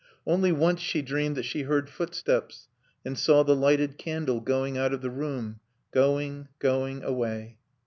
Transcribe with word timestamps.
Only 0.25 0.51
once 0.51 0.79
she 0.81 1.03
dreamed 1.03 1.35
that 1.37 1.45
she 1.45 1.61
heard 1.61 1.87
footsteps 1.87 2.67
and 3.05 3.15
saw 3.15 3.43
the 3.43 3.55
lighted 3.55 3.99
candle, 3.99 4.39
going 4.41 4.75
out 4.75 4.93
of 4.93 5.01
the 5.03 5.11
room; 5.11 5.59
going, 5.91 6.47
going 6.57 7.03
away. 7.03 7.59